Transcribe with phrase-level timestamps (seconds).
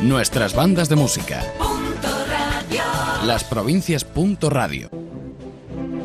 [0.00, 1.44] Nuestras bandas de música.
[3.24, 4.06] Las provincias.
[4.42, 4.90] Radio.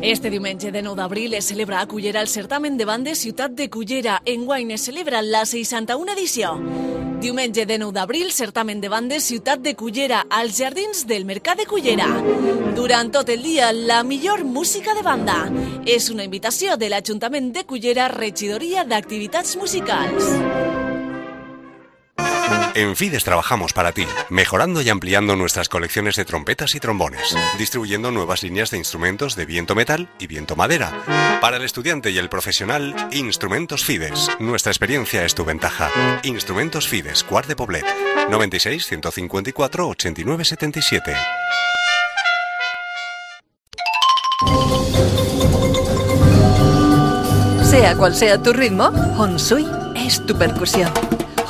[0.02, 3.70] Este diumenge de 9 d'abril es celebra a Cullera el certamen de bandes Ciutat de
[3.70, 4.20] Cullera.
[4.24, 6.60] Enguany es celebra la 61 edició.
[7.20, 11.66] Diumenge de 9 d'abril, certamen de bandes Ciutat de Cullera, als jardins del Mercat de
[11.66, 12.08] Cullera.
[12.74, 15.52] Durant tot el dia, la millor música de banda.
[15.86, 20.83] És una invitació de l'Ajuntament de Cullera, regidoria d'activitats musicals.
[22.74, 28.10] En Fides trabajamos para ti, mejorando y ampliando nuestras colecciones de trompetas y trombones, distribuyendo
[28.10, 30.92] nuevas líneas de instrumentos de viento metal y viento madera.
[31.40, 34.28] Para el estudiante y el profesional, Instrumentos Fides.
[34.40, 35.88] Nuestra experiencia es tu ventaja.
[36.24, 37.86] Instrumentos Fides, Cuart de Poblet,
[38.28, 41.14] 96 154 89 77.
[47.62, 50.92] Sea cual sea tu ritmo, Honsui es tu percusión.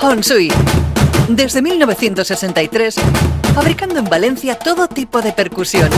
[0.04, 0.52] Honsui
[1.30, 2.96] desde 1963,
[3.54, 5.88] fabricando en Valencia todo tipo de percusión.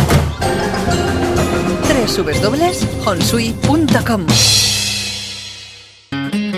[2.07, 4.27] www.honsui.com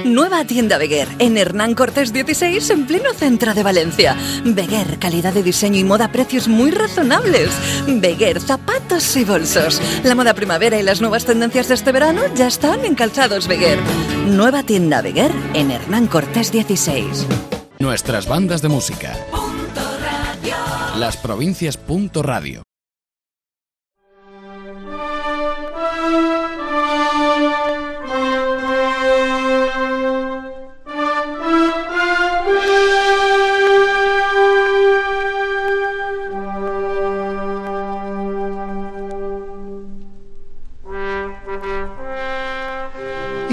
[0.04, 4.16] Nueva tienda Beguer en Hernán Cortés 16 en pleno centro de Valencia.
[4.44, 7.50] Beguer, calidad de diseño y moda precios muy razonables.
[7.86, 9.80] Beguer, zapatos y bolsos.
[10.04, 13.78] La moda primavera y las nuevas tendencias de este verano ya están en Calzados Beguer.
[14.26, 17.26] Nueva tienda Beguer en Hernán Cortés 16.
[17.78, 19.16] Nuestras bandas de música.
[20.96, 21.78] Las provincias.
[22.14, 22.67] Radio.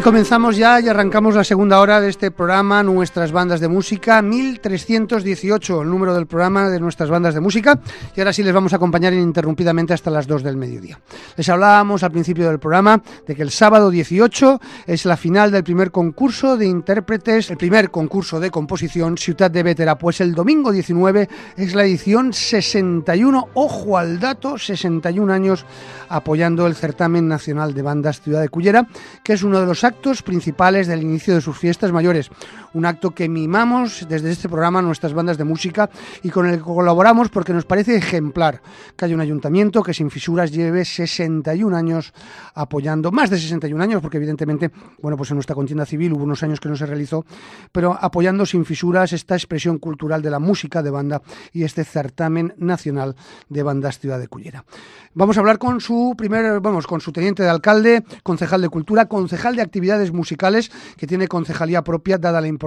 [0.02, 5.82] Comenzamos ya y arrancamos la segunda hora de este programa, Nuestras Bandas de Música, 1318,
[5.82, 7.80] el número del programa de Nuestras Bandas de Música,
[8.16, 11.00] y ahora sí les vamos a acompañar ininterrumpidamente hasta las 2 del mediodía.
[11.38, 15.64] Les hablábamos al principio del programa de que el sábado 18 es la final del
[15.64, 20.72] primer concurso de intérpretes, el primer concurso de composición Ciudad de Vétera, pues el domingo
[20.72, 25.66] 19 es la edición 61, ojo al dato, 61 años
[26.10, 28.88] apoyando el certamen nacional de bandas Ciudad de Cullera,
[29.24, 32.30] que es uno de los actos principales del inicio de sus fiestas mayores.
[32.76, 35.90] Un acto que mimamos desde este programa nuestras bandas de música
[36.24, 38.62] y con el que colaboramos porque nos parece ejemplar
[38.98, 42.14] que haya un ayuntamiento que sin fisuras lleve 61 años
[42.54, 44.72] apoyando, más de 61 años, porque evidentemente,
[45.02, 47.26] bueno, pues en nuestra contienda civil hubo unos años que no se realizó,
[47.72, 51.22] pero apoyando sin fisuras esta expresión cultural de la música de banda
[51.54, 53.16] y este certamen nacional
[53.48, 54.66] de bandas Ciudad de Cullera.
[55.14, 59.06] Vamos a hablar con su primer, vamos, con su teniente de alcalde, concejal de cultura,
[59.06, 62.65] concejal de actividades musicales, que tiene concejalía propia, dada la importancia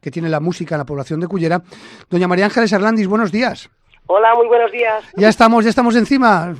[0.00, 1.62] que tiene la música en la población de Cullera.
[2.08, 3.70] Doña María Ángeles Hernández, buenos días.
[4.12, 5.04] Hola, muy buenos días.
[5.16, 6.52] Ya estamos, ya estamos encima.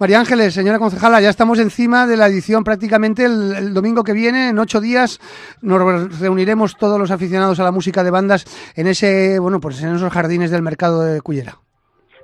[0.00, 4.48] María Ángeles, señora concejala, ya estamos encima de la edición prácticamente el, domingo que viene,
[4.48, 5.20] en ocho días,
[5.62, 8.44] nos reuniremos todos los aficionados a la música de bandas
[8.74, 11.58] en ese, bueno, pues en esos jardines del mercado de Cullera.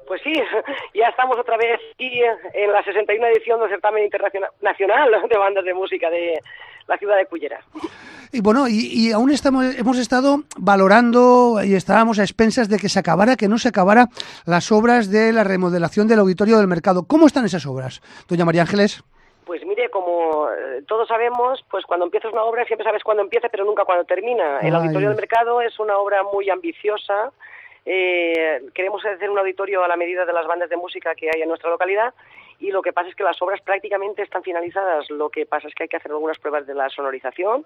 [0.08, 0.32] Pues sí,
[0.94, 2.20] ya estamos otra vez aquí
[2.54, 6.41] en la 61 edición del certamen internacional nacional de bandas de música de
[6.88, 7.60] la ciudad de Cullera.
[8.36, 12.98] Y bueno, y, aún estamos, hemos estado valorando y estábamos a expensas de que se
[12.98, 14.08] acabara, que no se acabara
[14.44, 17.04] las obras de la remodelación del auditorio del mercado.
[17.08, 19.02] ¿Cómo están esas obras, doña María Ángeles?
[19.47, 23.48] Pues mire, como eh, todos sabemos, pues cuando empiezas una obra siempre sabes cuándo empieza,
[23.48, 24.60] pero nunca cuándo termina.
[24.60, 27.32] El auditorio del mercado es una obra muy ambiciosa,
[27.86, 31.42] eh, queremos hacer un auditorio a la medida de las bandas de música que hay
[31.42, 32.12] en nuestra localidad
[32.58, 35.08] y lo que pasa es que las obras prácticamente están finalizadas.
[35.10, 37.64] Lo que pasa es que hay que hacer algunas pruebas de la sonorización,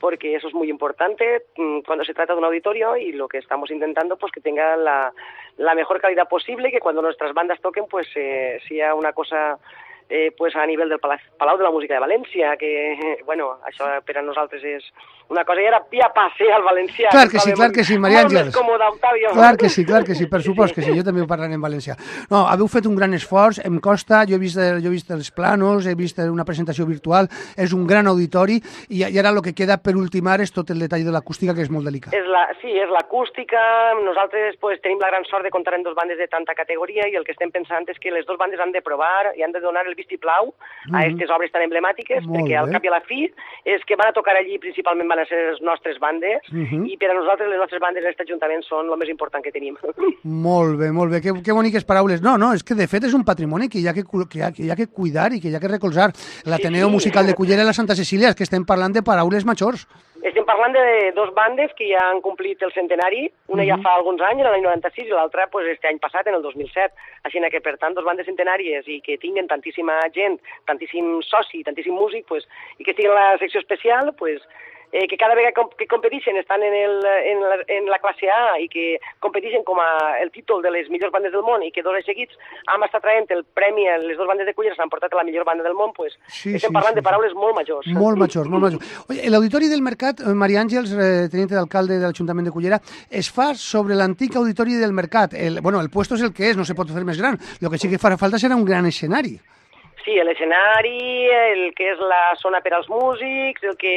[0.00, 3.38] porque eso es muy importante mm, cuando se trata de un auditorio y lo que
[3.38, 5.12] estamos intentando pues que tenga la,
[5.58, 9.58] la mejor calidad posible que cuando nuestras bandas toquen pues eh, sea una cosa
[10.08, 14.18] eh, pues a nivell del Palau de la Música de València, que, bueno, això per
[14.18, 14.92] a nosaltres és
[15.28, 17.08] una cosa, i ara ja passe al valencià.
[17.10, 18.54] Clar que sí, clar que sí, Maria Àngels.
[19.32, 21.64] Clar que sí, clar que sí, per supost que sí, jo també ho parlaré en
[21.64, 21.96] valencià.
[22.30, 25.30] No, haveu fet un gran esforç, em costa, jo he vist, jo he vist els
[25.32, 28.60] planos, he vist una presentació virtual, és un gran auditori,
[28.90, 31.64] i, i ara el que queda per ultimar és tot el detall de l'acústica, que
[31.64, 32.12] és molt delicat.
[32.12, 33.64] És la, sí, és l'acústica,
[34.04, 37.16] nosaltres pues, tenim la gran sort de comptar amb dos bandes de tanta categoria i
[37.16, 39.64] el que estem pensant és que les dues bandes han de provar i han de
[39.64, 40.52] donar el el vistiplau
[40.92, 42.60] a aquestes obres tan emblemàtiques, Molt perquè bé.
[42.60, 43.24] al cap i a la fi
[43.64, 46.82] és que van a tocar allí principalment van a ser les nostres bandes uh -huh.
[46.90, 49.52] i per a nosaltres les nostres bandes en aquest ajuntament són el més important que
[49.52, 49.76] tenim.
[50.24, 52.20] Molt bé, molt bé, que, que boniques paraules.
[52.20, 54.42] No, no, és que de fet és un patrimoni que hi ha que, que, hi
[54.42, 56.12] ha, que, hi ha que cuidar i que hi ha que recolzar.
[56.44, 56.94] L'Ateneo sí, sí.
[56.94, 59.86] Musical de Cullera i la Santa Cecília, és que estem parlant de paraules majors.
[60.24, 63.74] Estem parlant de dos bandes que ja han complit el centenari, una uh -huh.
[63.74, 66.94] ja fa alguns anys, l'any 96, i l'altra pues, este any passat, en el 2007.
[67.24, 71.92] Així que, per tant, dos bandes centenàries i que tinguen tantíssima gent, tantíssim soci, tantíssim
[71.92, 72.48] músic, pues,
[72.78, 74.40] i que estiguin en la secció especial, pues,
[74.94, 78.54] eh, que cada vegada que competeixen estan en, el, en, la, en la classe A
[78.62, 81.82] i que competeixen com a el títol de les millors bandes del món i que
[81.82, 82.38] dos anys seguits
[82.70, 85.26] hem estat traient el premi a les dues bandes de Cullera s'han portat a la
[85.26, 87.40] millor banda del món, pues, sí, estem sí, parlant sí, de paraules sí.
[87.42, 87.88] molt majors.
[87.98, 88.92] Molt majors, molt majors.
[89.34, 92.78] L'Auditori del Mercat, eh, Maria Àngels, eh, teniente d'alcalde de l'Ajuntament de Cullera,
[93.10, 95.34] es fa sobre l'antic Auditori del Mercat.
[95.34, 97.40] El, bueno, el puesto és el que és, no se pot fer més gran.
[97.58, 99.34] El que sí que farà falta serà un gran escenari.
[100.04, 103.94] Sí, l'escenari, el que és la zona per als músics, el que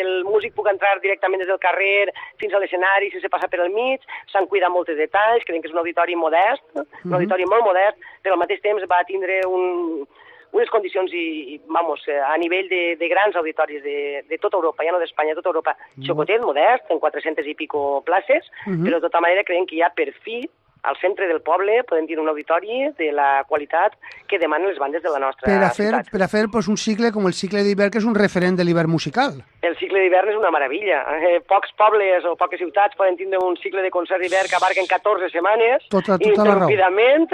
[0.00, 2.10] el músic pugui entrar directament des del carrer
[2.40, 4.02] fins a l'escenari sense passar per al mig,
[4.32, 7.04] s'han cuidat molts detalls, creiem que és un auditori modest, mm -hmm.
[7.04, 7.14] un mhm.
[7.14, 10.06] auditori molt modest, però al mateix temps va tindre un,
[10.50, 14.84] unes condicions i, i vamos, a nivell de, de grans auditoris de, de tota Europa,
[14.84, 16.06] ja no d'Espanya, tota Europa, mm -hmm.
[16.06, 18.84] xocotet, modest, en 400 i pico places, mm -hmm.
[18.84, 20.48] però de tota manera creiem que ja per fi
[20.86, 23.96] al centre del poble podem dir un auditori de la qualitat
[24.30, 26.10] que demanen les bandes de la nostra per a fer, ciutat.
[26.14, 28.66] Per a fer pues, un cicle com el cicle d'hivern, que és un referent de
[28.66, 29.40] l'hivern musical.
[29.66, 31.02] El cicle d'hivern és una meravella.
[31.18, 34.86] Eh, pocs pobles o poques ciutats poden tindre un cicle de concert d'hivern que abarquen
[34.86, 37.32] 14 setmanes, tota, tota interrompidament.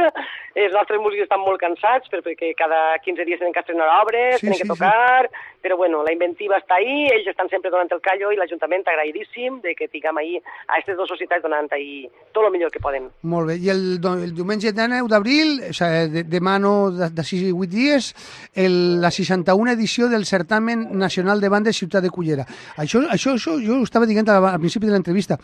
[0.54, 4.46] Els nostres músics estan molt cansats perquè cada 15 dies tenen que estrenar obres, sí,
[4.46, 5.60] tenen sí, que tocar, sí.
[5.64, 9.62] però bueno, la inventiva està ahí, ells estan sempre donant el callo i l'Ajuntament agraïdíssim
[9.64, 13.08] de que tinguem ahir a aquestes dues societats donant ahir tot el millor que poden.
[13.22, 13.56] Molt bé.
[13.64, 17.52] I el, el diumenge 9 d'abril, o sigui, de, demà no, de, de 6 i
[17.56, 18.12] 8 dies,
[18.52, 22.46] el, la 61 edició del Certamen Nacional de Bandes Ciutat de Cullera.
[22.78, 25.38] Això, això, això jo ho estava dient al principi de l'entrevista.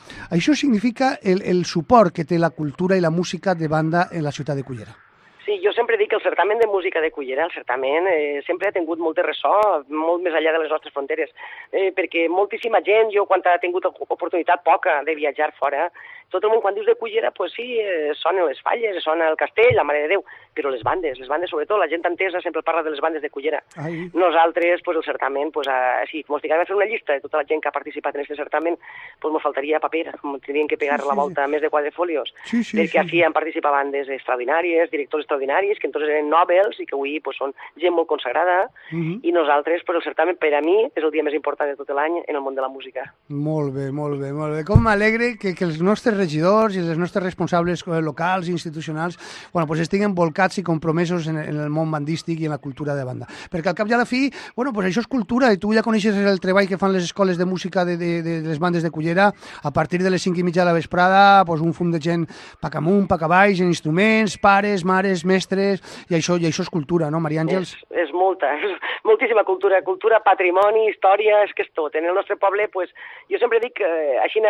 [0.59, 4.33] Significa el, el suport que té la cultura i la música de banda en la
[4.33, 5.07] ciutat de Cullera.
[5.49, 8.69] Sí, jo sempre dic que el certamen de música de Cullera, el certamen, eh, sempre
[8.69, 9.55] ha tingut molt de ressò,
[9.89, 11.33] molt més enllà de les nostres fronteres,
[11.73, 15.89] eh, perquè moltíssima gent, jo quan ha tingut oportunitat poca de viatjar fora,
[16.29, 19.37] tot el món quan dius de Cullera, pues sí, eh, sonen les falles, sona el
[19.41, 20.25] castell, la Mare de Déu,
[20.55, 23.31] però les bandes, les bandes sobretot, la gent entesa sempre parla de les bandes de
[23.31, 23.62] Cullera.
[23.81, 24.11] Ai.
[24.12, 27.41] Nosaltres, pues el certamen, pues, a, si mos diguem a fer una llista de tota
[27.41, 28.77] la gent que ha participat en aquest certamen,
[29.21, 31.09] pues mos faltaria paper, tindríem que pegar sí, sí.
[31.09, 33.05] la volta més de quatre folios, sí, sí, perquè sí.
[33.06, 37.37] aquí han participat bandes extraordinàries, directors extraordinaris, que entonces eren Nobels i que avui pues,
[37.38, 39.02] són gent molt consagrada, uh mhm.
[39.02, 39.20] -huh.
[39.23, 41.88] i nosaltres, pues, el certamen per a mi és el dia més important de tot
[41.90, 43.14] l'any en el món de la música.
[43.29, 44.64] Molt bé, molt bé, molt bé.
[44.64, 49.19] Com m'alegre que, que els nostres regidors i els nostres responsables eh, locals i institucionals
[49.52, 52.94] bueno, pues estiguen volcats i compromesos en, en el món bandístic i en la cultura
[52.94, 53.26] de banda.
[53.50, 55.82] Perquè al cap i a la fi, bueno, pues això és cultura i tu ja
[55.82, 58.82] coneixes el treball que fan les escoles de música de, de, de, de les bandes
[58.82, 59.32] de Cullera
[59.62, 62.26] a partir de les 5 i mitja de la vesprada, pues un fum de gent
[62.61, 67.11] pa amunt, pa avall, en instruments, pares, mares, mestres, i això, i això és cultura,
[67.13, 67.75] no, Maria Àngels?
[67.77, 68.75] És, és molta, és
[69.09, 71.95] moltíssima cultura, cultura, patrimoni, història, és que és tot.
[72.01, 72.91] En el nostre poble, pues,
[73.31, 74.43] jo sempre dic que, eh, així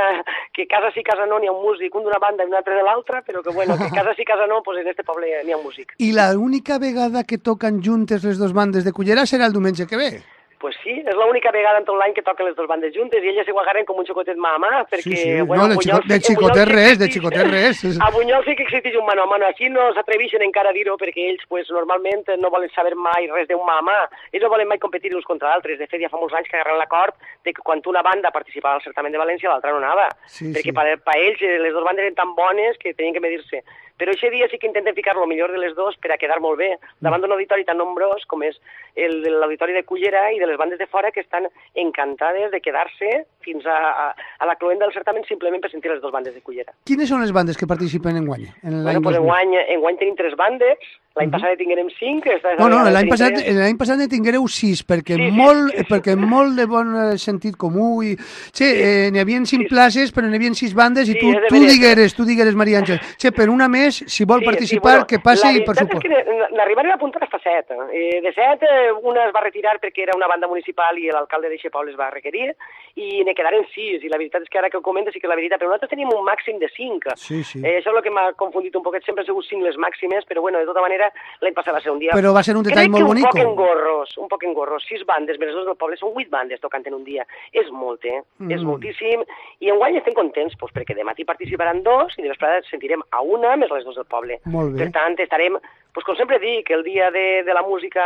[0.55, 2.79] que casa sí, casa no, n'hi ha un músic, un d'una banda i un altre
[2.79, 5.53] de l'altra, però que, bueno, que casa sí, casa no, pues en este poble n'hi
[5.53, 5.95] ha un músic.
[5.99, 9.87] I la única vegada que toquen juntes les dues bandes de Cullera serà el diumenge
[9.87, 10.11] que ve?
[10.59, 13.31] Pues sí, és l'única vegada en tot l'any que toquen les dues bandes juntes i
[13.31, 15.05] elles s'ho agarren com un xocotet mà a mà, perquè...
[15.07, 15.41] Sí, sí.
[15.47, 17.83] Bueno, no, de, xico, de xicotet res, de xicotet res.
[18.03, 20.99] A Bunyol sí que existeix un mano a mano, així no s'atreveixen encara a dir-ho
[21.01, 23.99] perquè ells pues, normalment no volen saber mai res d'un mà a mà,
[24.33, 26.59] ells no volen mai competir uns contra altres, de fet ja fa molts anys que
[26.59, 27.15] agarren l'acord
[27.47, 30.75] de que quan una banda participava al certamen de València l'altra no anava, sí, perquè
[30.75, 30.77] sí.
[30.77, 33.63] per, per ells eh, les dues bandes eren tan bones que tenien que medir-se
[33.99, 36.39] però aquest dia sí que intentem ficar lo millor de les dos per a quedar
[36.41, 36.71] molt bé,
[37.05, 38.59] davant d'un auditori tan nombrós com és
[38.95, 42.61] el de l'auditori de Cullera i de les bandes de fora que estan encantades de
[42.63, 43.11] quedar-se
[43.45, 46.43] fins a, a, a la cloenda del certamen simplement per sentir les dues bandes de
[46.43, 46.75] Cullera.
[46.89, 48.47] Quines són les bandes que participen en guany?
[48.63, 50.79] En bueno, pues en guany, en guany tenim tres bandes,
[51.19, 52.35] L'any passat en tinguérem 5.
[52.61, 55.87] No, no, l'any passat, l'any passat en tinguéreu 6, perquè, sí, molt, sí, sí.
[55.91, 58.15] perquè molt de bon eh, sentit comú i...
[58.55, 59.69] Sí, eh, n'hi havia 5 sí.
[59.71, 63.01] places, però n'hi havia 6 bandes i sí, tu, tu digueres, tu digueres, Maria Àngel,
[63.17, 66.07] sí, per una més, si vol sí, participar, sí, bueno, que passi i per suport.
[66.07, 67.81] La veritat és que l'arribada a apuntar hasta 7.
[67.93, 71.51] Eh, de 7, eh, una es va retirar perquè era una banda municipal i l'alcalde
[71.51, 72.53] d'Eixe Poble es va requerir,
[72.99, 75.31] i ne quedaren 6, i la veritat és que ara que ho comentes sí que
[75.31, 77.15] la veritat, però nosaltres tenim un màxim de 5.
[77.21, 77.63] Sí, sí.
[77.63, 80.27] Eh, això és el que m'ha confundit un poquet, sempre han sigut 5 les màximes,
[80.29, 81.11] però bueno, de tota manera,
[81.45, 82.17] l'any passat va ser un dia...
[82.19, 83.29] Però va ser un detall molt bonic.
[83.29, 84.87] un poc engorros, un poc engorros.
[84.91, 87.27] Sis bandes, més les del poble, són vuit bandes tocant en un dia.
[87.53, 88.21] És molt, eh?
[88.43, 88.53] Mm.
[88.57, 89.25] És moltíssim.
[89.63, 93.03] I en guany estem contents, pues, perquè demà hi participaran dos i de vesprada sentirem
[93.11, 94.39] a una més les dos del poble.
[94.51, 94.87] Molt bé.
[94.87, 95.59] Per tant, estarem
[95.99, 98.05] pues com sempre dic, el dia de, de la música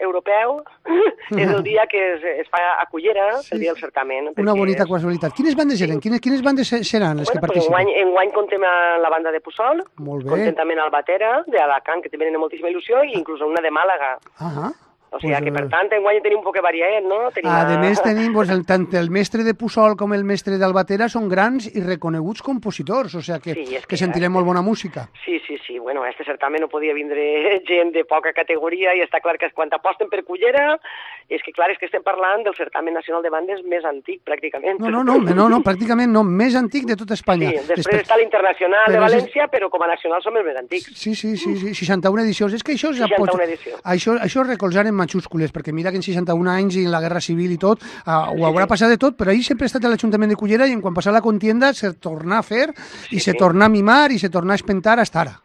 [0.00, 0.62] europeu
[1.42, 3.50] és el dia que es, es fa a Cullera, sí.
[3.52, 4.30] el dia del certamen.
[4.36, 5.34] Una bonita casualitat.
[5.36, 6.00] Quines bandes eren?
[6.00, 7.70] Quines, quines bandes seran les bueno, que participen?
[7.70, 10.30] Enguany, enguany contem la banda de Puçol, Molt bé.
[10.30, 14.18] contem també el Batera, d'Alacant, que també tenen moltíssima il·lusió, i inclús una de Màlaga.
[14.38, 14.72] Ah
[15.14, 17.20] O sigui pues, que, per tant, enguany tenim un poc de variat, no?
[17.34, 21.08] Tenim a més, tenim, pues, el, tant el mestre de Puçol com el mestre d'Albatera
[21.12, 25.08] són grans i reconeguts compositors, o sigui que, sí, que, que sentirem molt bona música.
[25.24, 25.78] Sí, sí, sí.
[25.78, 29.50] Bueno, a este certamen no podia vindre gent de poca categoria i està clar que
[29.54, 30.78] quan aposten per Cullera
[31.28, 34.80] és que, clar, és que estem parlant del certamen nacional de bandes més antic, pràcticament.
[34.82, 37.48] No, no, no, no, no pràcticament no, més antic de tot Espanya.
[37.48, 38.02] Sí, després, després...
[38.04, 40.90] està l'Internacional de València, però com a nacional som els més antics.
[41.00, 42.56] Sí, sí, sí, sí 61 edicions.
[42.58, 43.32] És que això ja pot...
[43.44, 43.80] Edicions.
[43.94, 47.22] Això, això recolzar en majúscules, perquè mira que en 61 anys i en la Guerra
[47.24, 50.32] Civil i tot, uh, ho haurà passat de tot, però ahir sempre ha estat l'Ajuntament
[50.32, 52.68] de Cullera i en quan passar la contienda se torna a fer
[53.10, 53.38] i se sí.
[53.38, 55.43] torna a mimar i se torna a espentar hasta ara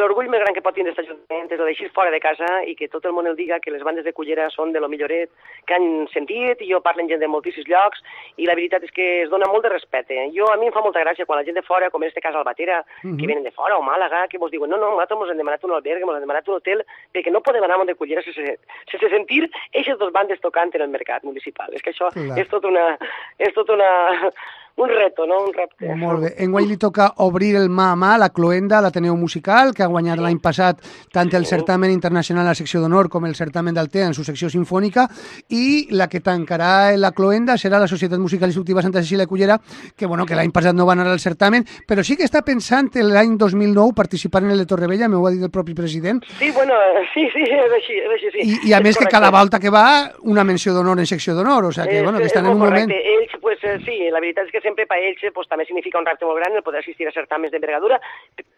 [0.00, 2.74] l'orgull més gran que pot tindre aquest Ajuntament és el deixar fora de casa i
[2.74, 5.30] que tot el món el diga que les bandes de Cullera són de lo milloret
[5.68, 8.02] que han sentit, i jo parlo amb gent de moltíssims llocs,
[8.36, 10.18] i la veritat és que es dona molt de respecte.
[10.34, 12.24] Jo, a mi em fa molta gràcia quan la gent de fora, com en aquest
[12.24, 13.16] cas Albatera, uh -huh.
[13.16, 13.30] que mhm.
[13.30, 15.72] venen de fora, o Màlaga, que vos diuen, no, no, nosaltres ens hem demanat un
[15.72, 16.84] albergue, ens hem demanat un hotel,
[17.14, 18.58] perquè no podem anar a de Cullera sense,
[18.90, 21.68] sense sentir aquestes dues bandes tocant en el mercat municipal.
[21.72, 22.38] És que això Clar.
[22.38, 22.98] és tot una...
[23.38, 24.32] És tot una
[24.76, 25.44] un reto, no?
[25.44, 25.94] Un repte.
[25.94, 26.30] Molt bé.
[26.42, 30.18] Enguany li toca obrir el mà a mà la Cloenda, l'Ateneu Musical, que ha guanyat
[30.18, 30.24] sí.
[30.24, 30.80] l'any passat
[31.14, 34.50] tant el certamen internacional a la secció d'honor com el certamen d'Altea en su secció
[34.50, 35.06] sinfònica,
[35.54, 39.60] i la que tancarà la Cloenda serà la Societat Musical Instructiva Santa Cecília Cullera,
[39.96, 42.90] que, bueno, que l'any passat no va anar al certamen, però sí que està pensant
[42.98, 46.22] l'any 2009 participar en el de Torrevella, m'ho ha dit el propi president.
[46.38, 46.74] Sí, bueno,
[47.14, 48.42] sí, sí, és així, és així, sí.
[48.42, 49.06] I, i a és més correcte.
[49.06, 49.86] que cada volta que va,
[50.22, 52.88] una menció d'honor en secció d'honor, o sigui que, bueno, que estan en un correcte.
[52.90, 53.14] moment...
[53.14, 56.06] Ells, pues, eh, sí, la veritat és que sempre per ells pues, també significa un
[56.08, 58.00] repte molt gran el poder assistir a certaments d'envergadura,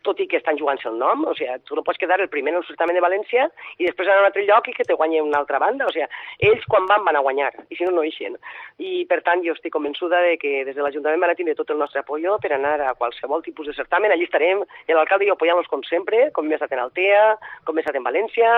[0.06, 2.52] tot i que estan jugant-se el nom, o sigui, tu no pots quedar el primer
[2.54, 3.48] en el certamen de València
[3.82, 5.94] i després anar a un altre lloc i que te guanyi una altra banda, o
[5.94, 6.06] sigui,
[6.46, 8.38] ells quan van van a guanyar, i si no, no eixen.
[8.78, 11.74] I per tant jo estic convençuda de que des de l'Ajuntament van a tindre tot
[11.74, 15.32] el nostre apoyo per anar a qualsevol tipus de certamen, allí estarem, i l'alcalde i
[15.32, 17.24] jo apoyamos com sempre, com hem estat en Altea,
[17.66, 18.52] com hem estat en València,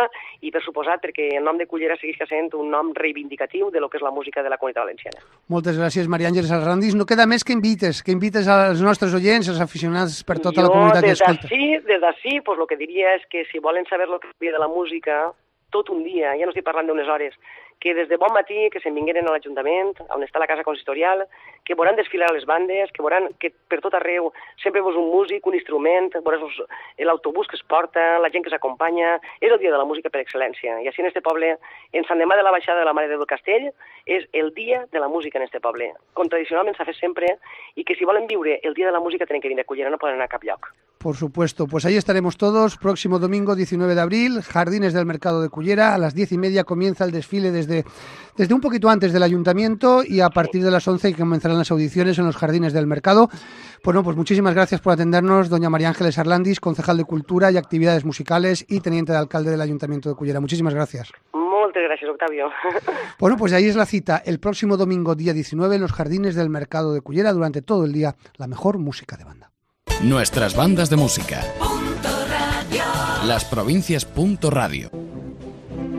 [0.44, 3.88] i per suposat perquè el nom de Cullera segueix sent un nom reivindicatiu de lo
[3.88, 5.24] que és la música de la comunitat valenciana.
[5.48, 6.96] Moltes gràcies, Maria Àngels Arrandis.
[6.98, 10.66] No queda més que invites, que invites als nostres oients, als aficionats per tota jo,
[10.66, 11.50] la comunitat que escolta.
[11.52, 14.56] Sí, des d'ací, pues, el que diria és que si volen saber el que havia
[14.56, 15.28] de la música,
[15.70, 17.36] tot un dia, ja no estic parlant d'unes hores,
[17.80, 21.24] que des de bon matí que se'n vingueren a l'Ajuntament, on està la casa consistorial,
[21.64, 24.32] que veuran desfilar les bandes, que veuran que per tot arreu
[24.62, 26.58] sempre veus un músic, un instrument, veuràs
[27.06, 29.18] l'autobús que es porta, la gent que s'acompanya...
[29.38, 30.80] És el dia de la música per excel·lència.
[30.82, 31.54] I així en este poble,
[31.92, 33.70] en Sant Demà de la Baixada de la Mare de del Castell,
[34.06, 35.92] és el dia de la música en este poble.
[36.18, 37.36] Com tradicionalment s'ha fet sempre,
[37.76, 39.90] i que si volen viure el dia de la música tenen que vindre a Cullera,
[39.90, 40.72] no poden anar a cap lloc.
[40.98, 42.76] Por supuesto, pues ahí estaremos todos.
[42.76, 45.94] Próximo domingo 19 de abril, Jardines del Mercado de Cullera.
[45.94, 47.84] A las diez y media comienza el desfile desde,
[48.36, 52.18] desde un poquito antes del ayuntamiento y a partir de las 11 comenzarán las audiciones
[52.18, 53.28] en los Jardines del Mercado.
[53.84, 58.04] Bueno, pues muchísimas gracias por atendernos, doña María Ángeles Arlandis, concejal de Cultura y Actividades
[58.04, 60.40] Musicales y teniente de alcalde del Ayuntamiento de Cullera.
[60.40, 61.12] Muchísimas gracias.
[61.32, 62.50] Muchas gracias, Octavio.
[63.20, 64.20] Bueno, pues ahí es la cita.
[64.24, 67.92] El próximo domingo, día 19, en los Jardines del Mercado de Cullera, durante todo el
[67.92, 69.50] día, la mejor música de banda.
[70.02, 71.44] Nuestras bandas de música.
[73.26, 74.06] Las provincias.
[74.42, 74.90] Radio.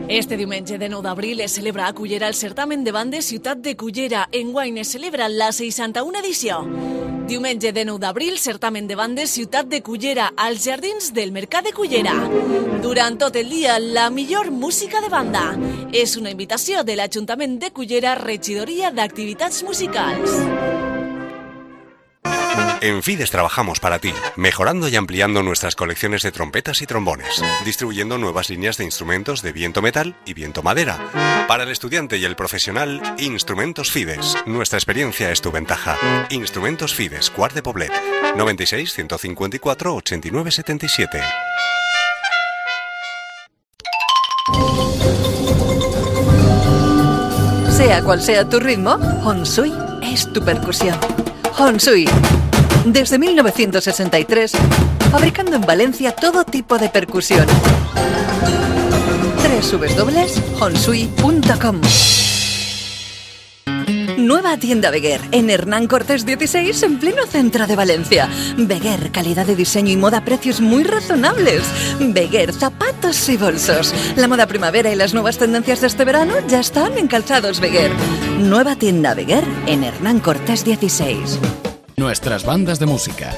[0.08, 3.76] Este diumenge de 9 d'abril es celebra a Cullera el certamen de bandes Ciutat de
[3.76, 4.26] Cullera.
[4.32, 6.66] Enguany es celebra la 61 edició.
[7.28, 11.72] Diumenge de 9 d'abril, certamen de bandes Ciutat de Cullera als jardins del Mercat de
[11.72, 12.16] Cullera.
[12.82, 15.58] Durant tot el dia, la millor música de banda.
[15.92, 20.40] És una invitació de l'Ajuntament de Cullera, regidoria d'activitats musicals.
[22.82, 28.16] En Fides trabajamos para ti, mejorando y ampliando nuestras colecciones de trompetas y trombones, distribuyendo
[28.16, 30.98] nuevas líneas de instrumentos de viento metal y viento madera.
[31.46, 34.34] Para el estudiante y el profesional, Instrumentos Fides.
[34.46, 35.98] Nuestra experiencia es tu ventaja.
[36.30, 37.92] Instrumentos Fides, Cuart Poblet,
[38.36, 41.20] 96 154 89 77.
[47.70, 49.72] Sea cual sea tu ritmo, Honsui
[50.02, 50.98] es tu percusión.
[51.58, 52.08] Honsui
[52.84, 54.52] desde 1963,
[55.10, 57.46] fabricando en Valencia todo tipo de percusión.
[59.62, 61.80] www.honsui.com
[64.16, 68.28] Nueva tienda Beguer, en Hernán Cortés 16, en pleno centro de Valencia.
[68.56, 71.62] Beguer, calidad de diseño y moda precios muy razonables.
[71.98, 73.94] Beguer, zapatos y bolsos.
[74.16, 77.90] La moda primavera y las nuevas tendencias de este verano ya están en Calzados Beguer.
[78.38, 81.69] Nueva tienda Beguer, en Hernán Cortés 16.
[82.00, 83.30] Nuestras bandas de música.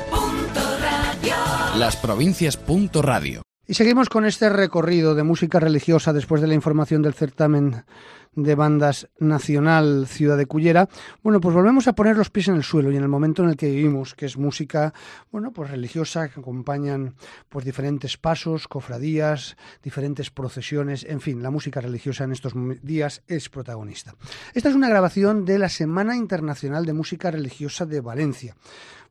[1.77, 2.61] Las provincias.
[3.03, 3.43] Radio.
[3.67, 7.85] Y seguimos con este recorrido de música religiosa después de la información del certamen
[8.35, 10.89] de bandas nacional Ciudad de Cullera,
[11.23, 13.51] bueno, pues volvemos a poner los pies en el suelo y en el momento en
[13.51, 14.95] el que vivimos, que es música,
[15.31, 17.15] bueno, pues religiosa, que acompañan
[17.49, 23.49] pues diferentes pasos, cofradías, diferentes procesiones, en fin, la música religiosa en estos días es
[23.49, 24.15] protagonista.
[24.55, 28.57] Esta es una grabación de la Semana Internacional de Música Religiosa de Valencia.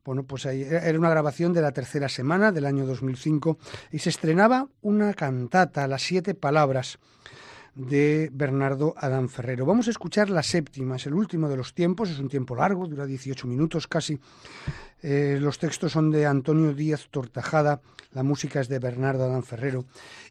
[0.04, 3.58] Bueno, pues era una grabación de la tercera semana del año 2005
[3.92, 6.98] y se estrenaba una cantata, Las Siete Palabras,
[7.74, 9.64] de Bernardo Adán Ferrero.
[9.64, 12.86] Vamos a escuchar la séptima, es el último de los tiempos, es un tiempo largo,
[12.86, 14.18] dura 18 minutos casi.
[15.02, 17.80] Eh, los textos son de Antonio Díaz Tortajada,
[18.12, 19.84] la música es de Bernardo Adán Ferrero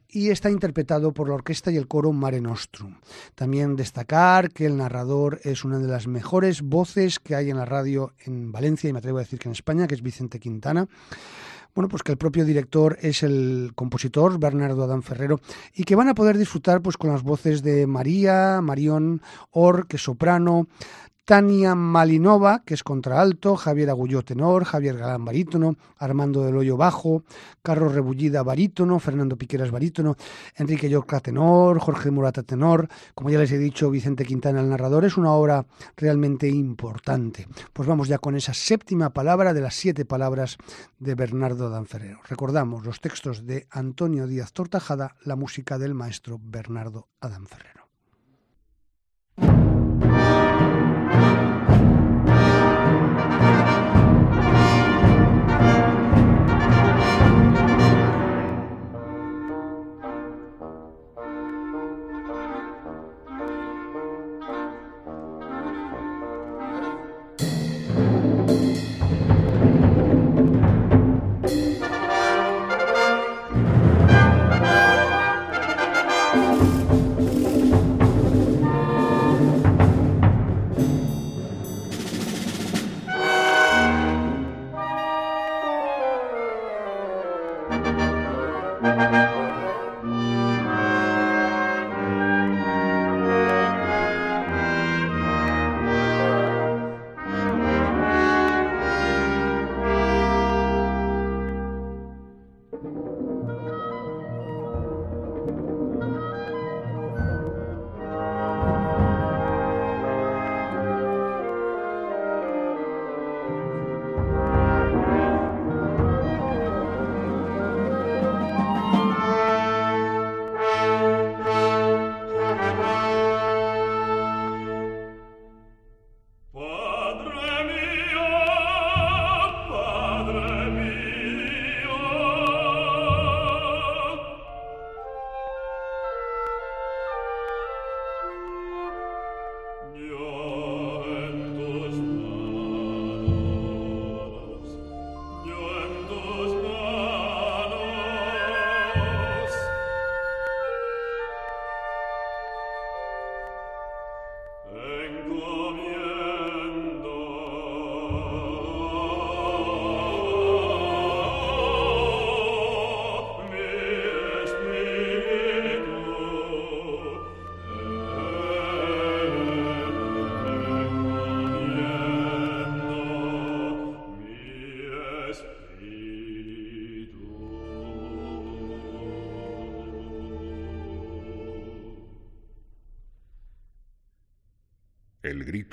[0.08, 2.96] y está interpretado por la orquesta y el coro Mare Nostrum.
[3.34, 7.66] También destacar que el narrador es una de las mejores voces que hay en la
[7.66, 10.88] radio en Valencia y me atrevo a decir que en España, que es Vicente Quintana.
[11.74, 15.40] Bueno, pues que el propio director es el compositor Bernardo Adán Ferrero
[15.74, 19.98] y que van a poder disfrutar pues con las voces de María, Marión, Or, que
[19.98, 20.68] soprano,
[21.32, 27.24] Tania Malinova, que es contraalto, Javier Agulló tenor, Javier Galán barítono, Armando del Hoyo bajo,
[27.64, 30.18] Carlos Rebullida barítono, Fernando Piqueras barítono,
[30.58, 35.06] Enrique Yorca tenor, Jorge Murata tenor, como ya les he dicho, Vicente Quintana el narrador,
[35.06, 37.48] es una obra realmente importante.
[37.72, 40.58] Pues vamos ya con esa séptima palabra de las siete palabras
[41.00, 42.20] de Bernardo Danferrero.
[42.28, 47.81] Recordamos los textos de Antonio Díaz Tortajada, la música del maestro Bernardo Adán Ferrero.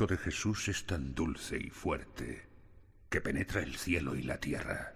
[0.07, 2.47] De Jesús es tan dulce y fuerte
[3.11, 4.95] que penetra el cielo y la tierra.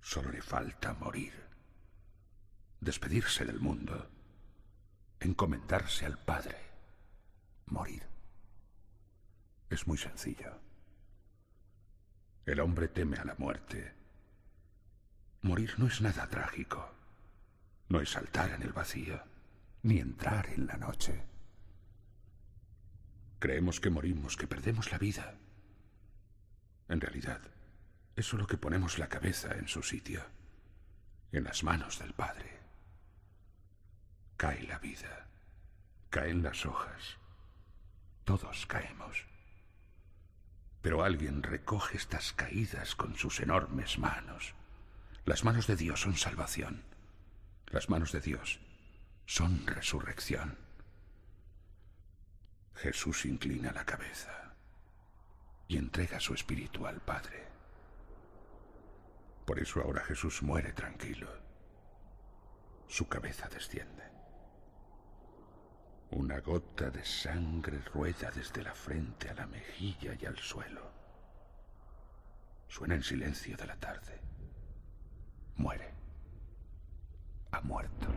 [0.00, 1.34] Solo le falta morir,
[2.80, 4.08] despedirse del mundo,
[5.20, 6.56] encomendarse al Padre,
[7.66, 8.02] morir.
[9.68, 10.58] Es muy sencillo.
[12.46, 13.92] El hombre teme a la muerte.
[15.42, 16.90] Morir no es nada trágico.
[17.90, 19.22] No es saltar en el vacío,
[19.82, 21.31] ni entrar en la noche.
[23.42, 25.34] Creemos que morimos, que perdemos la vida.
[26.88, 27.40] En realidad,
[28.14, 30.24] es solo que ponemos la cabeza en su sitio,
[31.32, 32.60] en las manos del Padre.
[34.36, 35.26] Cae la vida,
[36.08, 37.18] caen las hojas,
[38.22, 39.26] todos caemos.
[40.80, 44.54] Pero alguien recoge estas caídas con sus enormes manos.
[45.24, 46.84] Las manos de Dios son salvación.
[47.66, 48.60] Las manos de Dios
[49.26, 50.56] son resurrección.
[52.74, 54.54] Jesús inclina la cabeza
[55.68, 57.46] y entrega su espíritu al Padre.
[59.44, 61.28] Por eso ahora Jesús muere tranquilo.
[62.88, 64.02] Su cabeza desciende.
[66.10, 70.92] Una gota de sangre rueda desde la frente a la mejilla y al suelo.
[72.68, 74.20] Suena en silencio de la tarde.
[75.56, 75.92] Muere.
[77.52, 78.08] Ha muerto.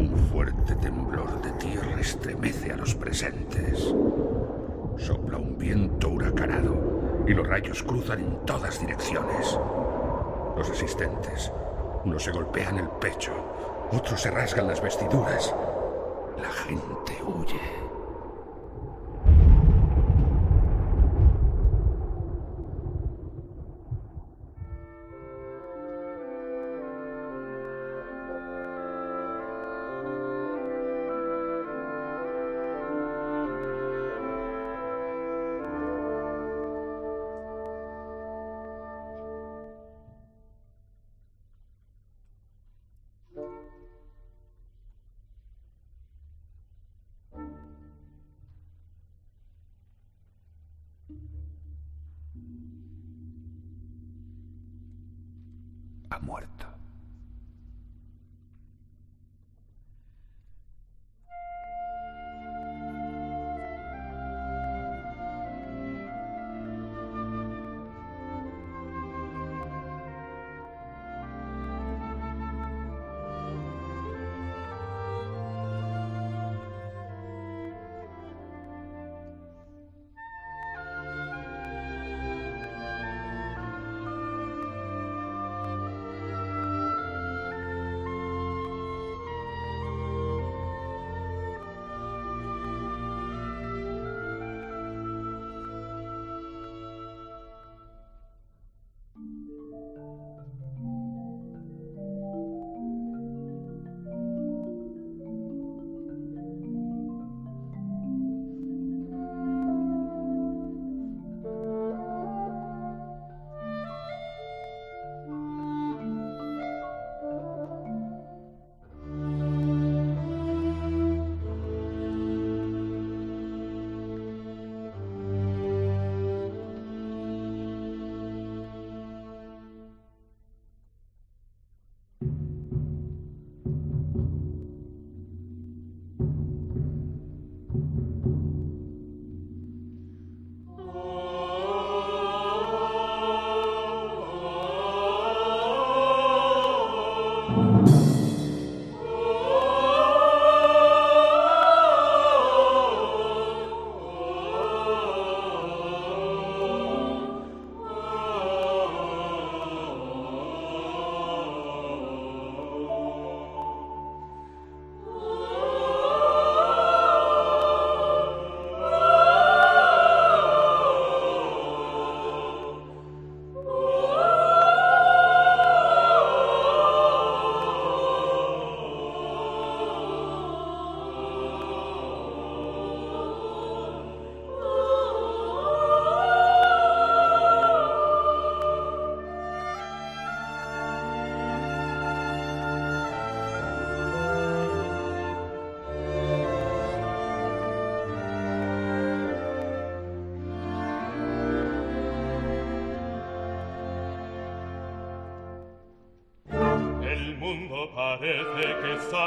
[0.00, 3.94] Un fuerte temblor de tierra estremece a los presentes.
[4.96, 9.58] Sopla un viento huracanado y los rayos cruzan en todas direcciones.
[10.56, 11.52] Los asistentes,
[12.02, 13.32] unos se golpean el pecho,
[13.92, 15.54] otros se rasgan las vestiduras.
[16.38, 17.79] La gente huye.
[56.20, 56.69] muerto.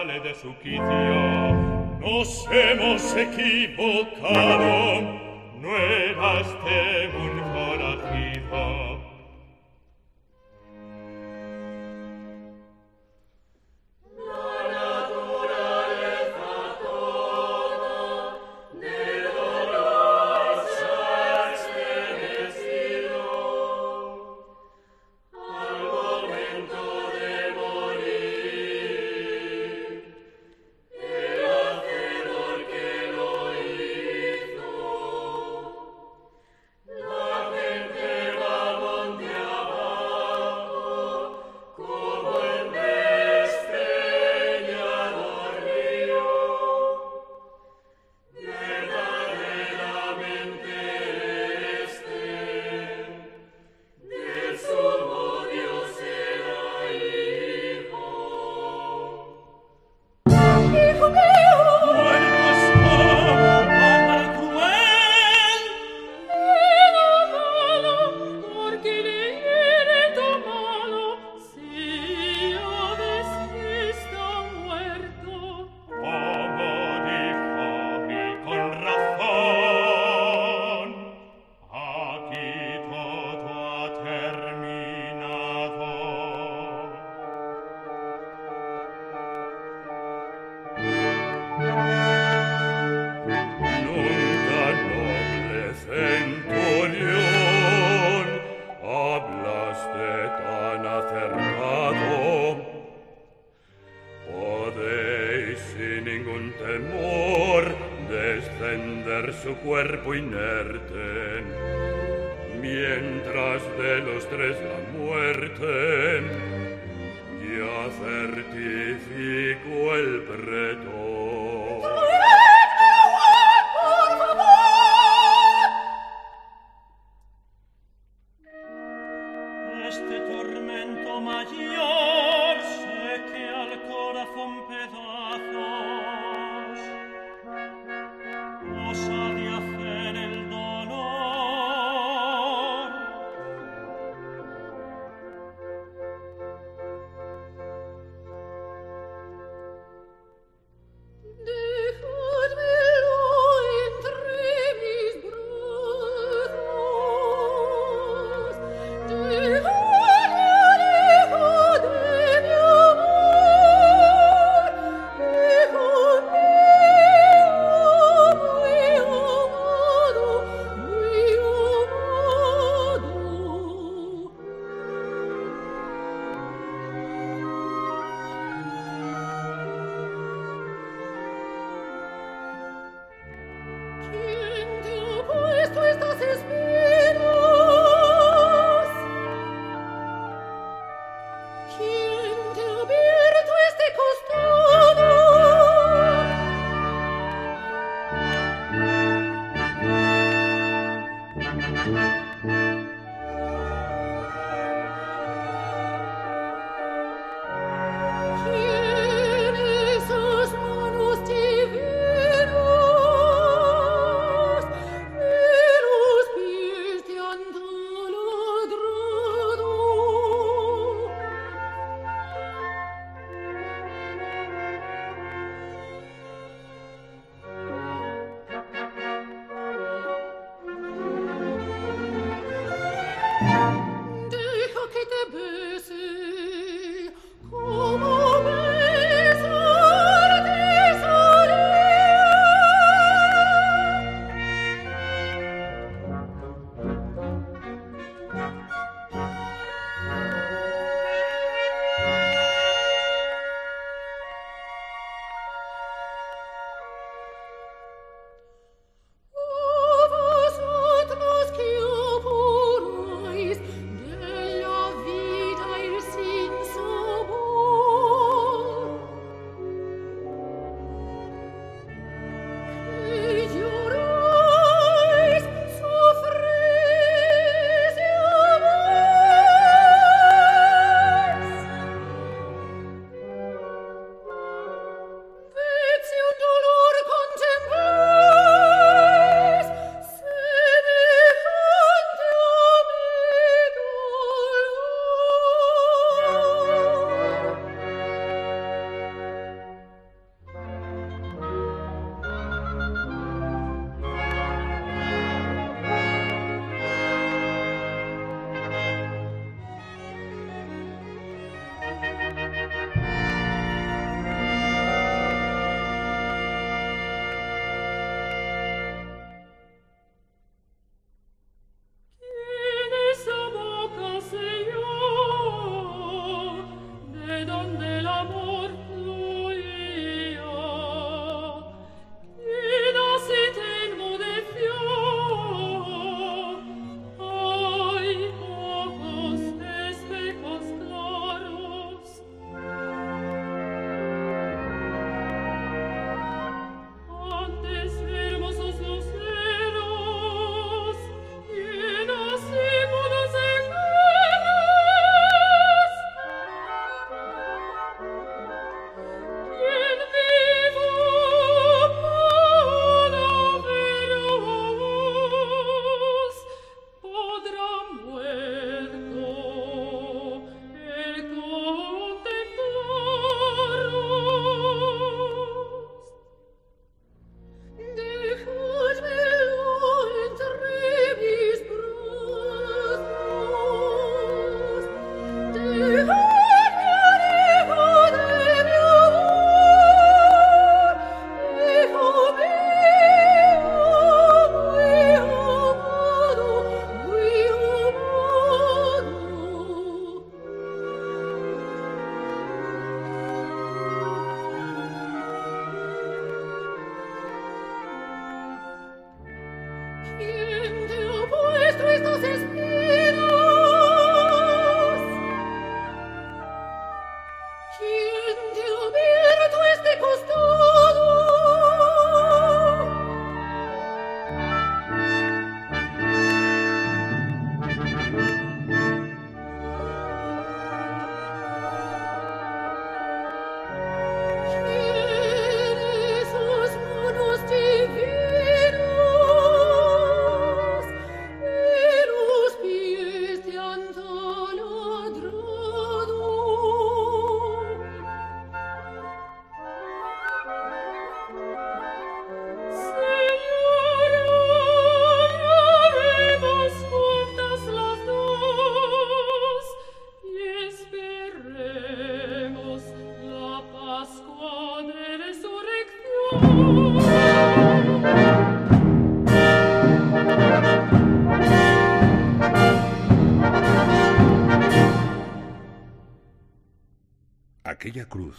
[0.04, 1.54] sale de su quicio.
[2.02, 5.13] Nos hemos equivocado.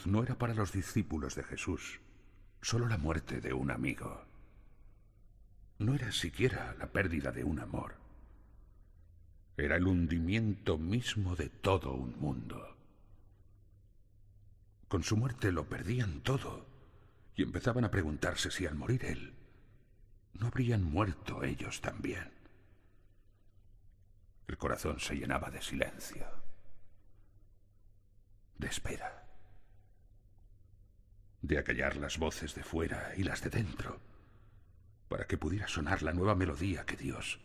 [0.07, 2.01] No era para los discípulos de Jesús,
[2.61, 4.25] solo la muerte de un amigo.
[5.79, 7.97] No era siquiera la pérdida de un amor.
[9.57, 12.77] Era el hundimiento mismo de todo un mundo.
[14.89, 16.67] Con su muerte lo perdían todo
[17.37, 19.35] y empezaban a preguntarse si al morir él,
[20.35, 22.33] no habrían muerto ellos también.
[24.47, 26.27] El corazón se llenaba de silencio,
[28.59, 29.24] de espera,
[31.47, 34.01] de acallar las voces de fuera y las de dentro,
[35.09, 37.39] para que pudiera sonar la nueva melodía que Dios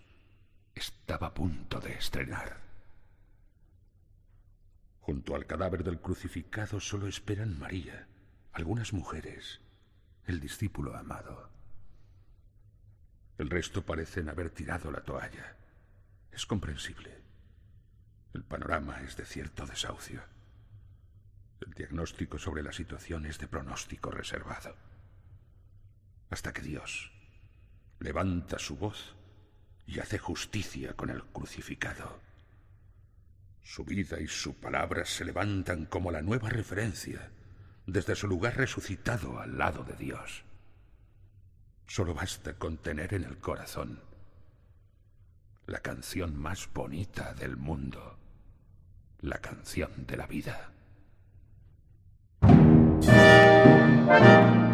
[0.73, 2.61] estaba a punto de estrenar.
[5.01, 8.07] Junto al cadáver del crucificado solo esperan María,
[8.53, 9.59] algunas mujeres,
[10.25, 11.49] el discípulo amado.
[13.37, 15.57] El resto parecen haber tirado la toalla.
[16.31, 17.17] Es comprensible.
[18.33, 20.21] El panorama es de cierto desahucio.
[21.61, 24.75] El diagnóstico sobre la situación es de pronóstico reservado.
[26.29, 27.11] Hasta que Dios
[27.99, 29.15] levanta su voz
[29.85, 32.21] y hace justicia con el crucificado.
[33.63, 37.29] Su vida y su palabra se levantan como la nueva referencia
[37.85, 40.43] desde su lugar resucitado al lado de Dios.
[41.87, 44.01] Solo basta con tener en el corazón
[45.65, 48.17] la canción más bonita del mundo,
[49.21, 50.71] la canción de la vida.
[53.01, 54.68] Música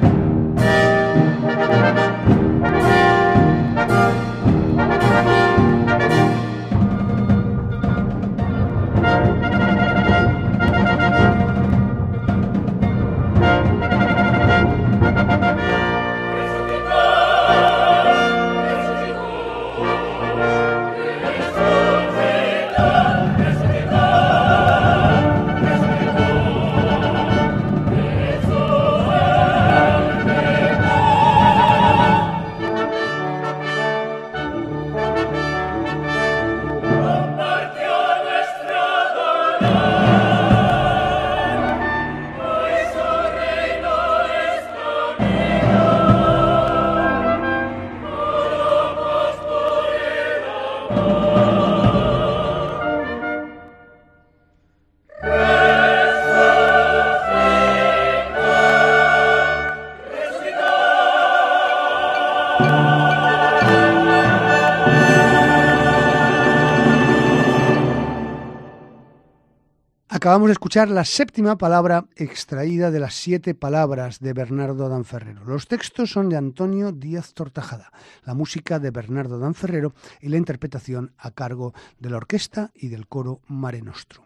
[70.35, 75.45] Acabamos de escuchar la séptima palabra extraída de las siete palabras de Bernardo Danferrero.
[75.45, 77.93] Los textos son de Antonio Díaz Tortajada,
[78.25, 83.07] la música de Bernardo Danferrero y la interpretación a cargo de la orquesta y del
[83.07, 84.25] coro Mare Nostrum.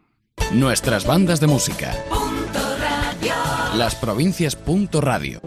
[0.51, 1.93] Nuestras bandas de música.
[3.75, 4.57] Las provincias.
[4.93, 5.41] Radio.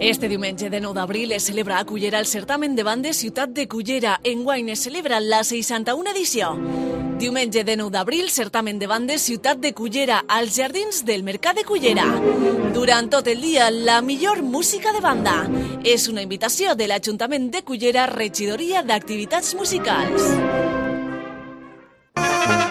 [0.00, 3.68] Este diumenge de 9 d'abril es celebra a Cullera el certamen de bandes Ciutat de
[3.68, 4.18] Cullera.
[4.24, 7.11] Enguany es celebra la 61 edició.
[7.22, 11.62] Diumenge de 9 d'abril, certamen de bandes Ciutat de Cullera, als jardins del Mercat de
[11.62, 12.08] Cullera.
[12.74, 15.36] Durant tot el dia, la millor música de banda.
[15.86, 20.81] És una invitació de l'Ajuntament de Cullera, regidoria d'activitats musicals.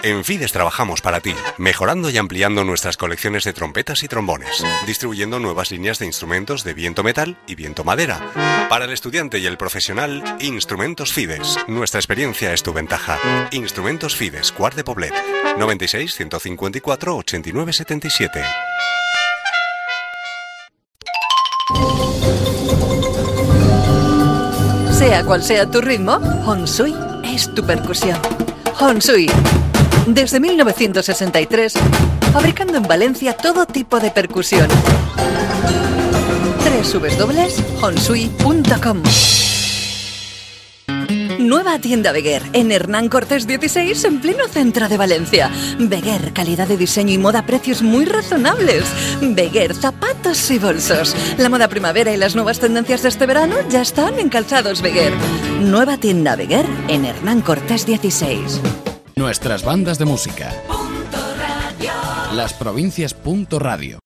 [0.02, 5.38] En Fides trabajamos para ti, mejorando y ampliando nuestras colecciones de trompetas y trombones, distribuyendo
[5.38, 8.20] nuevas líneas de instrumentos de viento metal y viento madera.
[8.68, 11.56] Para el estudiante y el profesional, Instrumentos Fides.
[11.68, 13.18] Nuestra experiencia es tu ventaja.
[13.52, 15.14] Instrumentos Fides, Cuart Poblet,
[15.56, 18.42] 96 154 89 77.
[24.90, 26.14] Sea cual sea tu ritmo,
[26.44, 26.94] Honsui
[27.24, 28.20] es tu percusión.
[28.80, 29.30] Honsui
[30.06, 31.74] desde 1963,
[32.32, 34.68] fabricando en Valencia todo tipo de percusión.
[36.82, 39.02] www.honsui.com
[41.38, 45.50] Nueva tienda Beguer en Hernán Cortés 16 en pleno centro de Valencia.
[45.78, 48.84] Beguer, calidad de diseño y moda precios muy razonables.
[49.20, 51.16] Beguer, zapatos y bolsos.
[51.38, 55.12] La moda primavera y las nuevas tendencias de este verano ya están en Calzados Beguer.
[55.60, 58.60] Nueva tienda Beguer en Hernán Cortés 16.
[59.16, 60.50] Nuestras bandas de música.
[62.34, 63.14] Las provincias.
[63.58, 64.01] Radio.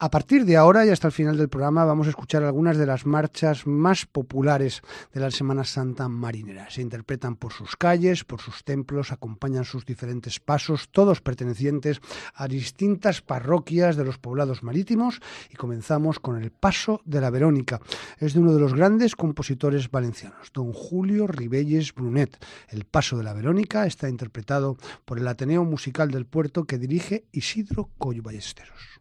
[0.00, 2.86] A partir de ahora y hasta el final del programa vamos a escuchar algunas de
[2.86, 4.80] las marchas más populares
[5.12, 6.70] de la Semana Santa marinera.
[6.70, 12.00] Se interpretan por sus calles, por sus templos, acompañan sus diferentes pasos, todos pertenecientes
[12.32, 15.18] a distintas parroquias de los poblados marítimos
[15.50, 17.80] y comenzamos con el Paso de la Verónica.
[18.18, 22.38] Es de uno de los grandes compositores valencianos, don Julio Ribelles Brunet.
[22.68, 27.24] El Paso de la Verónica está interpretado por el Ateneo Musical del Puerto que dirige
[27.32, 28.97] Isidro Coyo Ballesteros.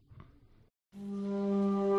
[1.00, 1.97] うん。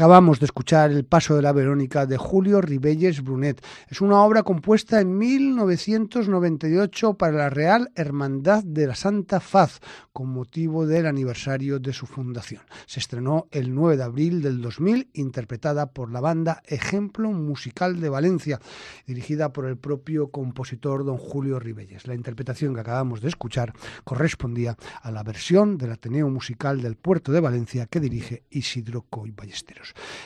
[0.00, 3.62] Acabamos de escuchar El Paso de la Verónica de Julio Ribelles Brunet.
[3.86, 9.80] Es una obra compuesta en 1998 para la Real Hermandad de la Santa Faz,
[10.14, 12.62] con motivo del aniversario de su fundación.
[12.86, 18.08] Se estrenó el 9 de abril del 2000, interpretada por la banda Ejemplo Musical de
[18.08, 18.58] Valencia,
[19.06, 22.06] dirigida por el propio compositor don Julio Ribelles.
[22.06, 23.74] La interpretación que acabamos de escuchar
[24.04, 29.34] correspondía a la versión del Ateneo Musical del Puerto de Valencia que dirige Isidro Coy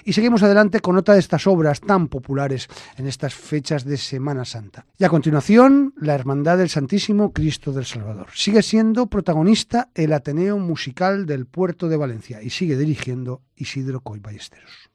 [0.05, 4.45] Y seguimos adelante con otra de estas obras tan populares en estas fechas de Semana
[4.45, 4.87] Santa.
[4.99, 8.29] Y a continuación, la Hermandad del Santísimo Cristo del Salvador.
[8.35, 14.21] Sigue siendo protagonista el Ateneo Musical del Puerto de Valencia y sigue dirigiendo Isidro Coy
[14.21, 14.91] Ballesteros.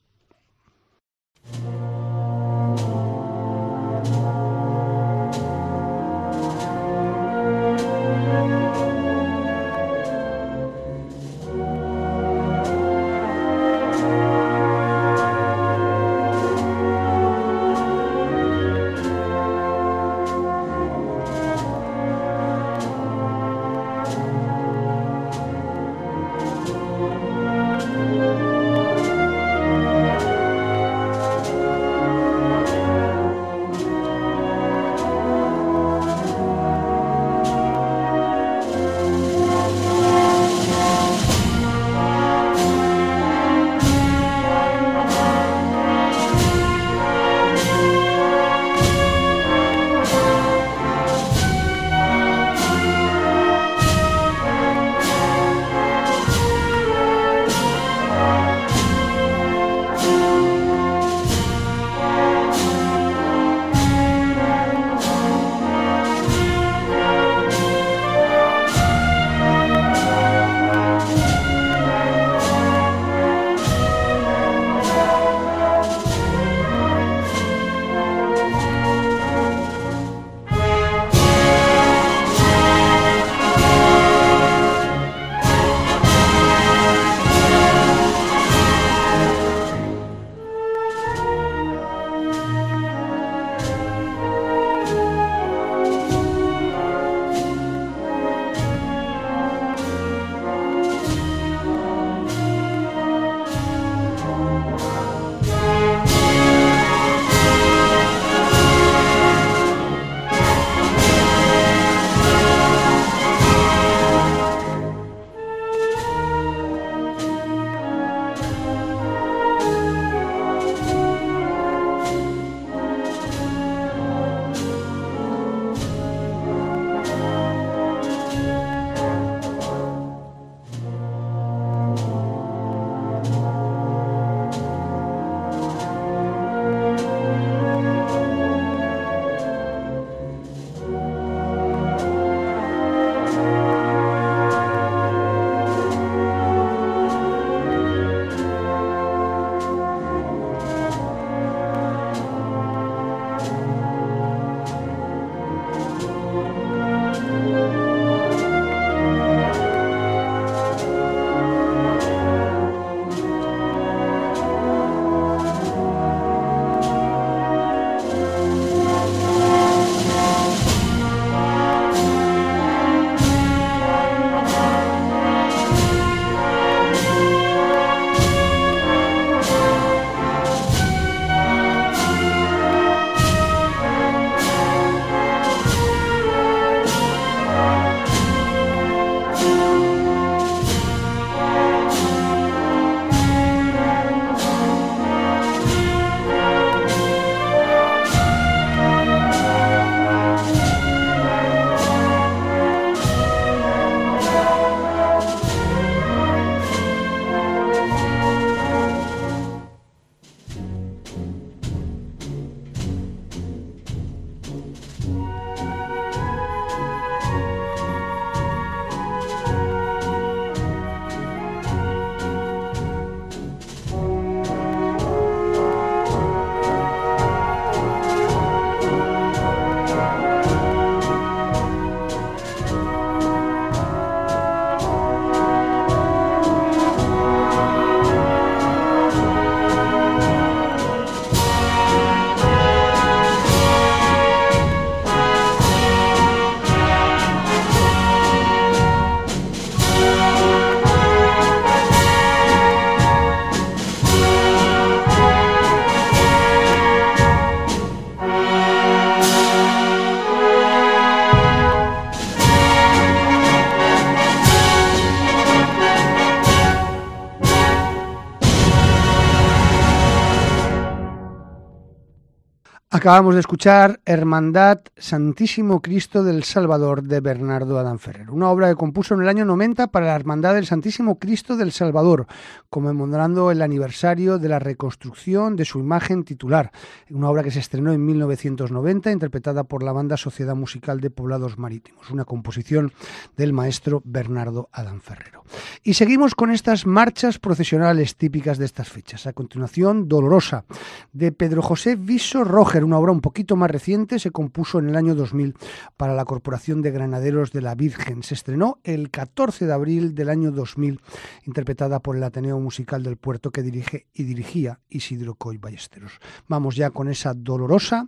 [273.00, 278.76] Acabamos de escuchar Hermandad Santísimo Cristo del Salvador de Bernardo Adán Ferrer, una obra que
[278.76, 282.28] compuso en el año 90 para la Hermandad del Santísimo Cristo del Salvador,
[282.70, 286.74] conmemorando el aniversario de la reconstrucción de su imagen titular,
[287.10, 291.58] una obra que se estrenó en 1990, interpretada por la banda Sociedad Musical de Poblados
[291.58, 292.92] Marítimos, una composición
[293.38, 295.46] del maestro Bernardo Adán Ferrero.
[295.84, 299.26] Y seguimos con estas marchas procesionales típicas de estas fechas.
[299.26, 300.66] A continuación, Dolorosa,
[301.14, 304.96] de Pedro José Viso Roger una obra un poquito más reciente, se compuso en el
[304.96, 305.56] año 2000
[305.96, 308.24] para la Corporación de Granaderos de la Virgen.
[308.24, 311.00] Se estrenó el 14 de abril del año 2000,
[311.46, 316.14] interpretada por el Ateneo Musical del Puerto que dirige y dirigía Isidro Coy Ballesteros.
[316.48, 318.08] Vamos ya con esa dolorosa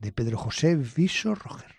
[0.00, 1.76] de Pedro José Viso Roger.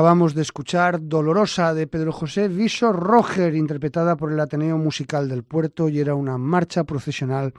[0.00, 5.42] Acabamos de escuchar Dolorosa de Pedro José Viso Roger, interpretada por el Ateneo Musical del
[5.42, 7.52] Puerto y era una marcha procesional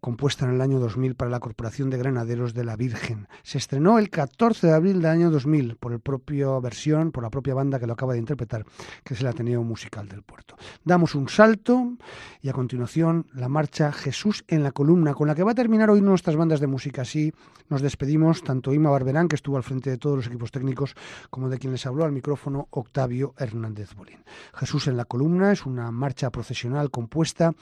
[0.00, 3.28] compuesta en el año 2000 para la Corporación de Granaderos de la Virgen.
[3.42, 7.30] Se estrenó el 14 de abril del año 2000 por el propio versión, por la
[7.30, 8.64] propia banda que lo acaba de interpretar,
[9.02, 10.56] que es el Ateneo Musical del Puerto.
[10.84, 11.96] Damos un salto
[12.44, 15.88] y a continuación la marcha Jesús en la columna, con la que va a terminar
[15.88, 17.00] hoy nuestras bandas de música.
[17.00, 17.32] Así
[17.70, 20.94] nos despedimos tanto Ima Barberán, que estuvo al frente de todos los equipos técnicos,
[21.30, 24.22] como de quien les habló al micrófono Octavio Hernández Bolín.
[24.52, 27.54] Jesús en la columna es una marcha procesional compuesta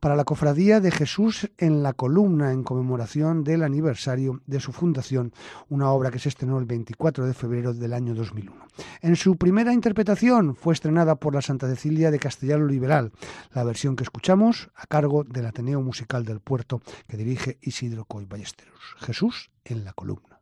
[0.00, 5.32] para la cofradía de Jesús en la columna en conmemoración del aniversario de su fundación,
[5.70, 8.66] una obra que se estrenó el 24 de febrero del año 2001.
[9.00, 13.12] En su primera interpretación fue estrenada por la Santa Cecilia de Castellano Liberal,
[13.54, 18.24] la versión que escuchamos a cargo del Ateneo Musical del Puerto que dirige Isidro Coy
[18.24, 18.96] Ballesteros.
[18.98, 20.35] Jesús en la columna.